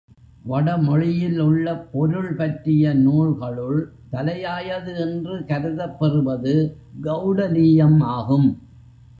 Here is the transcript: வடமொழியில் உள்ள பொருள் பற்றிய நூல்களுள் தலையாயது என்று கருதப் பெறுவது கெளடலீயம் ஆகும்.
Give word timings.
வடமொழியில் 0.45 1.39
உள்ள 1.39 1.75
பொருள் 1.91 2.35
பற்றிய 2.35 2.93
நூல்களுள் 2.95 3.79
தலையாயது 4.11 4.97
என்று 4.97 5.45
கருதப் 5.45 5.99
பெறுவது 5.99 6.55
கெளடலீயம் 7.03 7.99
ஆகும். 8.09 8.49